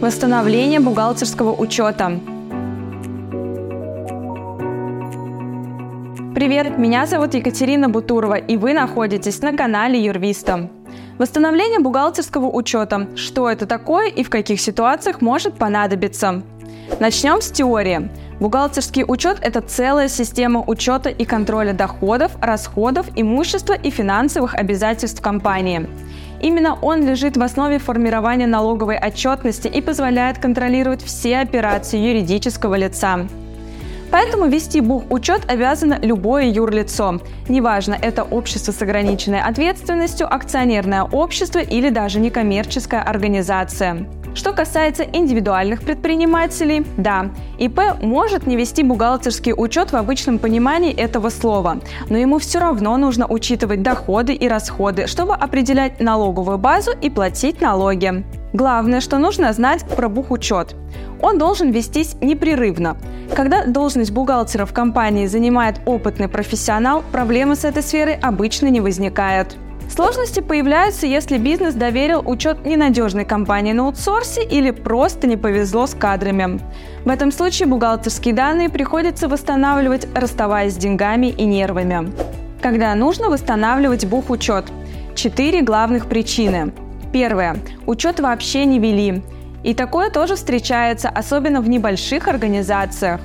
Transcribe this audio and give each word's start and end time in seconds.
Восстановление 0.00 0.78
бухгалтерского 0.78 1.52
учета. 1.52 2.20
Привет, 6.36 6.78
меня 6.78 7.04
зовут 7.06 7.34
Екатерина 7.34 7.88
Бутурова, 7.88 8.36
и 8.36 8.56
вы 8.56 8.74
находитесь 8.74 9.42
на 9.42 9.56
канале 9.56 10.00
Юрвиста. 10.00 10.70
Восстановление 11.18 11.80
бухгалтерского 11.80 12.46
учета. 12.46 13.08
Что 13.16 13.50
это 13.50 13.66
такое 13.66 14.08
и 14.08 14.22
в 14.22 14.30
каких 14.30 14.60
ситуациях 14.60 15.20
может 15.20 15.54
понадобиться? 15.54 16.42
Начнем 17.00 17.40
с 17.40 17.50
теории. 17.50 18.08
Бухгалтерский 18.38 19.04
учет– 19.04 19.38
это 19.42 19.60
целая 19.60 20.06
система 20.06 20.62
учета 20.64 21.10
и 21.10 21.24
контроля 21.24 21.72
доходов, 21.72 22.30
расходов, 22.40 23.06
имущества 23.16 23.72
и 23.72 23.90
финансовых 23.90 24.54
обязательств 24.54 25.20
компании. 25.20 25.88
Именно 26.40 26.78
он 26.80 27.04
лежит 27.04 27.36
в 27.36 27.42
основе 27.42 27.78
формирования 27.78 28.46
налоговой 28.46 28.96
отчетности 28.96 29.68
и 29.68 29.80
позволяет 29.80 30.38
контролировать 30.38 31.02
все 31.02 31.38
операции 31.38 31.98
юридического 31.98 32.76
лица. 32.76 33.26
Поэтому 34.10 34.46
вести 34.46 34.80
бухучет 34.80 35.50
обязано 35.50 35.98
любое 36.00 36.44
юрлицо. 36.44 37.20
Неважно, 37.48 37.96
это 38.00 38.22
общество 38.22 38.72
с 38.72 38.80
ограниченной 38.80 39.40
ответственностью, 39.40 40.32
акционерное 40.32 41.02
общество 41.02 41.58
или 41.58 41.90
даже 41.90 42.18
некоммерческая 42.18 43.02
организация. 43.02 44.06
Что 44.38 44.52
касается 44.52 45.02
индивидуальных 45.02 45.82
предпринимателей, 45.82 46.86
да, 46.96 47.32
ИП 47.58 48.00
может 48.00 48.46
не 48.46 48.54
вести 48.54 48.84
бухгалтерский 48.84 49.52
учет 49.52 49.90
в 49.90 49.96
обычном 49.96 50.38
понимании 50.38 50.94
этого 50.94 51.28
слова, 51.28 51.80
но 52.08 52.16
ему 52.18 52.38
все 52.38 52.60
равно 52.60 52.96
нужно 52.98 53.26
учитывать 53.26 53.82
доходы 53.82 54.32
и 54.34 54.46
расходы, 54.46 55.08
чтобы 55.08 55.34
определять 55.34 55.98
налоговую 55.98 56.56
базу 56.56 56.92
и 57.02 57.10
платить 57.10 57.60
налоги. 57.60 58.24
Главное, 58.52 59.00
что 59.00 59.18
нужно 59.18 59.52
знать 59.52 59.84
про 59.96 60.08
бухучет. 60.08 60.76
Он 61.20 61.36
должен 61.36 61.72
вестись 61.72 62.14
непрерывно. 62.20 62.96
Когда 63.34 63.66
должность 63.66 64.12
бухгалтера 64.12 64.66
в 64.66 64.72
компании 64.72 65.26
занимает 65.26 65.80
опытный 65.84 66.28
профессионал, 66.28 67.02
проблемы 67.10 67.56
с 67.56 67.64
этой 67.64 67.82
сферой 67.82 68.14
обычно 68.14 68.68
не 68.68 68.80
возникают. 68.80 69.56
Сложности 69.88 70.40
появляются, 70.40 71.06
если 71.06 71.38
бизнес 71.38 71.74
доверил 71.74 72.22
учет 72.24 72.64
ненадежной 72.64 73.24
компании 73.24 73.72
на 73.72 73.84
аутсорсе 73.84 74.44
или 74.44 74.70
просто 74.70 75.26
не 75.26 75.36
повезло 75.36 75.86
с 75.86 75.94
кадрами. 75.94 76.60
В 77.04 77.08
этом 77.08 77.32
случае 77.32 77.68
бухгалтерские 77.68 78.34
данные 78.34 78.68
приходится 78.68 79.28
восстанавливать, 79.28 80.06
расставаясь 80.14 80.74
с 80.74 80.76
деньгами 80.76 81.28
и 81.28 81.44
нервами. 81.44 82.12
Когда 82.60 82.94
нужно 82.94 83.30
восстанавливать 83.30 84.06
бухучет? 84.06 84.66
Четыре 85.14 85.62
главных 85.62 86.06
причины. 86.06 86.72
Первое. 87.12 87.56
Учет 87.86 88.20
вообще 88.20 88.66
не 88.66 88.78
вели. 88.78 89.22
И 89.64 89.74
такое 89.74 90.10
тоже 90.10 90.36
встречается, 90.36 91.08
особенно 91.08 91.60
в 91.60 91.68
небольших 91.68 92.28
организациях. 92.28 93.20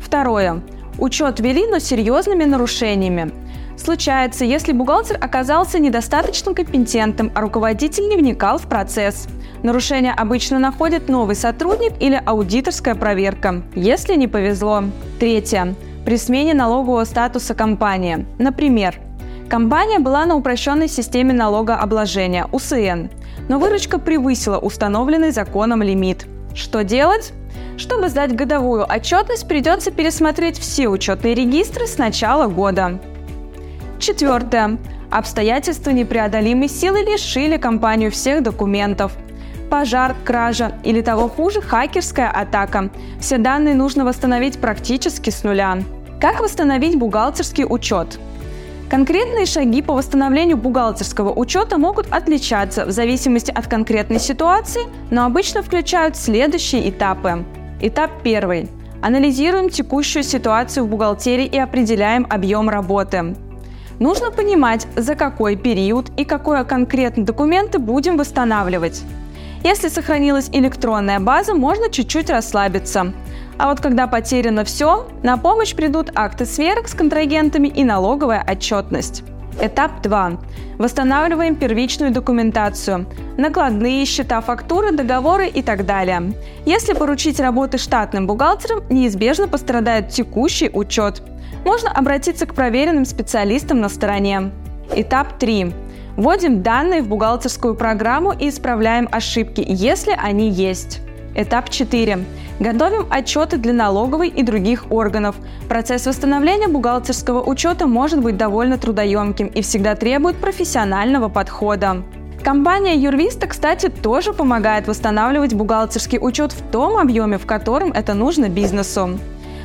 Второе. 0.00 0.62
Учет 1.02 1.40
вели, 1.40 1.66
но 1.66 1.80
серьезными 1.80 2.44
нарушениями. 2.44 3.32
Случается, 3.76 4.44
если 4.44 4.70
бухгалтер 4.70 5.18
оказался 5.20 5.80
недостаточно 5.80 6.54
компетентным, 6.54 7.32
а 7.34 7.40
руководитель 7.40 8.06
не 8.06 8.16
вникал 8.16 8.56
в 8.58 8.68
процесс. 8.68 9.26
Нарушение 9.64 10.12
обычно 10.12 10.60
находит 10.60 11.08
новый 11.08 11.34
сотрудник 11.34 11.94
или 11.98 12.22
аудиторская 12.24 12.94
проверка, 12.94 13.64
если 13.74 14.14
не 14.14 14.28
повезло. 14.28 14.84
Третье. 15.18 15.74
При 16.04 16.16
смене 16.16 16.54
налогового 16.54 17.02
статуса 17.02 17.56
компании. 17.56 18.24
Например, 18.38 18.94
компания 19.50 19.98
была 19.98 20.24
на 20.24 20.36
упрощенной 20.36 20.86
системе 20.86 21.32
налогообложения 21.32 22.46
УСН, 22.52 23.08
но 23.48 23.58
выручка 23.58 23.98
превысила 23.98 24.58
установленный 24.58 25.32
законом 25.32 25.82
лимит. 25.82 26.26
Что 26.54 26.84
делать? 26.84 27.32
Чтобы 27.76 28.08
сдать 28.08 28.34
годовую 28.34 28.84
отчетность, 28.88 29.48
придется 29.48 29.90
пересмотреть 29.90 30.58
все 30.58 30.88
учетные 30.88 31.34
регистры 31.34 31.86
с 31.86 31.98
начала 31.98 32.46
года. 32.46 33.00
Четвертое. 33.98 34.78
Обстоятельства 35.10 35.90
непреодолимой 35.90 36.68
силы 36.68 37.00
лишили 37.00 37.56
компанию 37.56 38.10
всех 38.10 38.42
документов. 38.42 39.12
Пожар, 39.70 40.14
кража 40.24 40.72
или 40.84 41.00
того 41.00 41.28
хуже– 41.28 41.60
хакерская 41.62 42.30
атака. 42.30 42.90
Все 43.20 43.38
данные 43.38 43.74
нужно 43.74 44.04
восстановить 44.04 44.58
практически 44.58 45.30
с 45.30 45.44
нуля. 45.44 45.78
Как 46.20 46.40
восстановить 46.40 46.96
бухгалтерский 46.96 47.64
учет? 47.68 48.18
Конкретные 48.92 49.46
шаги 49.46 49.80
по 49.80 49.94
восстановлению 49.94 50.58
бухгалтерского 50.58 51.32
учета 51.32 51.78
могут 51.78 52.12
отличаться 52.12 52.84
в 52.84 52.90
зависимости 52.90 53.50
от 53.50 53.66
конкретной 53.66 54.20
ситуации, 54.20 54.82
но 55.10 55.24
обычно 55.24 55.62
включают 55.62 56.14
следующие 56.14 56.90
этапы. 56.90 57.42
Этап 57.80 58.10
первый. 58.22 58.68
Анализируем 59.00 59.70
текущую 59.70 60.22
ситуацию 60.24 60.84
в 60.84 60.90
бухгалтерии 60.90 61.46
и 61.46 61.58
определяем 61.58 62.26
объем 62.28 62.68
работы. 62.68 63.34
Нужно 63.98 64.30
понимать, 64.30 64.86
за 64.94 65.14
какой 65.14 65.56
период 65.56 66.10
и 66.18 66.26
какое 66.26 66.62
конкретно 66.64 67.24
документы 67.24 67.78
будем 67.78 68.18
восстанавливать. 68.18 69.02
Если 69.64 69.88
сохранилась 69.88 70.50
электронная 70.52 71.18
база, 71.18 71.54
можно 71.54 71.88
чуть-чуть 71.88 72.28
расслабиться. 72.28 73.14
А 73.62 73.68
вот 73.68 73.78
когда 73.78 74.08
потеряно 74.08 74.64
все, 74.64 75.06
на 75.22 75.36
помощь 75.36 75.72
придут 75.72 76.10
акты 76.16 76.46
сверок 76.46 76.88
с 76.88 76.94
контрагентами 76.94 77.68
и 77.68 77.84
налоговая 77.84 78.44
отчетность. 78.44 79.22
Этап 79.60 80.02
2. 80.02 80.32
Восстанавливаем 80.78 81.54
первичную 81.54 82.10
документацию. 82.10 83.06
Накладные, 83.38 84.04
счета, 84.04 84.40
фактуры, 84.40 84.90
договоры 84.90 85.46
и 85.46 85.62
так 85.62 85.86
далее. 85.86 86.32
Если 86.66 86.92
поручить 86.92 87.38
работы 87.38 87.78
штатным 87.78 88.26
бухгалтерам, 88.26 88.82
неизбежно 88.90 89.46
пострадает 89.46 90.08
текущий 90.08 90.68
учет 90.68 91.22
можно 91.64 91.92
обратиться 91.92 92.46
к 92.46 92.54
проверенным 92.54 93.04
специалистам 93.04 93.80
на 93.80 93.88
стороне. 93.88 94.50
Этап 94.92 95.38
3. 95.38 95.72
Вводим 96.16 96.64
данные 96.64 97.02
в 97.02 97.06
бухгалтерскую 97.06 97.76
программу 97.76 98.32
и 98.32 98.48
исправляем 98.48 99.08
ошибки, 99.12 99.64
если 99.64 100.18
они 100.20 100.50
есть. 100.50 101.01
Этап 101.34 101.70
4. 101.70 102.24
Готовим 102.60 103.06
отчеты 103.10 103.56
для 103.56 103.72
налоговой 103.72 104.28
и 104.28 104.42
других 104.42 104.90
органов. 104.90 105.36
Процесс 105.68 106.06
восстановления 106.06 106.68
бухгалтерского 106.68 107.42
учета 107.42 107.86
может 107.86 108.20
быть 108.20 108.36
довольно 108.36 108.76
трудоемким 108.76 109.46
и 109.46 109.62
всегда 109.62 109.94
требует 109.94 110.36
профессионального 110.36 111.28
подхода. 111.28 112.02
Компания 112.44 112.96
Юрвиста, 112.96 113.46
кстати, 113.46 113.88
тоже 113.88 114.32
помогает 114.32 114.88
восстанавливать 114.88 115.54
бухгалтерский 115.54 116.18
учет 116.20 116.52
в 116.52 116.62
том 116.70 116.98
объеме, 116.98 117.38
в 117.38 117.46
котором 117.46 117.92
это 117.92 118.14
нужно 118.14 118.48
бизнесу. 118.48 119.18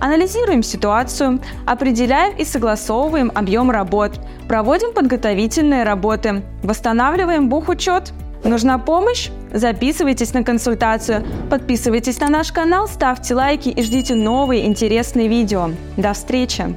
Анализируем 0.00 0.62
ситуацию, 0.62 1.40
определяем 1.66 2.36
и 2.36 2.44
согласовываем 2.44 3.32
объем 3.34 3.70
работ, 3.70 4.20
проводим 4.46 4.92
подготовительные 4.92 5.82
работы, 5.82 6.42
восстанавливаем 6.62 7.48
бухучет. 7.48 8.12
Нужна 8.44 8.78
помощь? 8.78 9.30
Записывайтесь 9.52 10.34
на 10.34 10.44
консультацию, 10.44 11.24
подписывайтесь 11.50 12.20
на 12.20 12.28
наш 12.28 12.52
канал, 12.52 12.88
ставьте 12.88 13.34
лайки 13.34 13.68
и 13.68 13.82
ждите 13.82 14.14
новые 14.14 14.66
интересные 14.66 15.28
видео. 15.28 15.70
До 15.96 16.12
встречи! 16.12 16.74